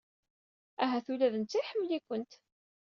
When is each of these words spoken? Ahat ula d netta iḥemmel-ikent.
Ahat 0.83 1.07
ula 1.13 1.27
d 1.33 1.35
netta 1.37 1.57
iḥemmel-ikent. 1.61 2.33